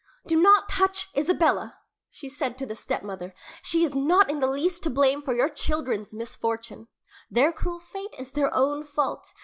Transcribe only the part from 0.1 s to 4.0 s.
"Do not touch Isabella!" she said to the stepmother. "She is